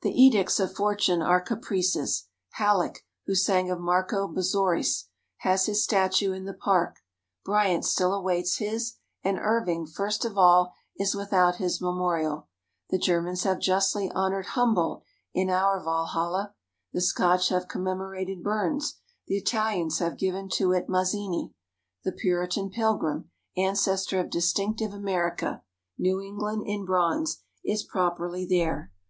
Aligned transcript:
The 0.00 0.18
edicts 0.18 0.58
of 0.58 0.72
Fortune 0.74 1.20
are 1.20 1.38
caprices. 1.38 2.28
Halleck, 2.52 3.04
who 3.26 3.34
sang 3.34 3.68
of 3.70 3.78
Marco 3.78 4.26
Bozzaris, 4.26 5.08
has 5.40 5.66
his 5.66 5.84
statue 5.84 6.32
in 6.32 6.46
the 6.46 6.54
Park. 6.54 7.00
Bryant 7.44 7.84
still 7.84 8.14
awaits 8.14 8.56
his, 8.56 8.94
and 9.22 9.38
Irving, 9.38 9.84
first 9.86 10.24
of 10.24 10.38
all, 10.38 10.72
is 10.96 11.14
without 11.14 11.56
his 11.56 11.78
memorial. 11.78 12.48
The 12.88 12.96
Germans 12.96 13.42
have 13.42 13.60
justly 13.60 14.10
honored 14.12 14.46
Humboldt 14.46 15.04
in 15.34 15.50
our 15.50 15.84
Walhalla, 15.84 16.54
the 16.94 17.02
Scotch 17.02 17.50
have 17.50 17.68
commemorated 17.68 18.42
Burns, 18.42 18.94
the 19.26 19.36
Italians 19.36 19.98
have 19.98 20.16
given 20.16 20.48
to 20.52 20.72
it 20.72 20.88
Mazzini. 20.88 21.52
The 22.02 22.12
Puritan 22.12 22.70
Pilgrim, 22.70 23.28
ancestor 23.58 24.18
of 24.20 24.30
distinctive 24.30 24.94
America, 24.94 25.62
New 25.98 26.18
England 26.18 26.62
in 26.66 26.86
bronze, 26.86 27.42
is 27.62 27.82
properly 27.82 28.46
there. 28.46 28.90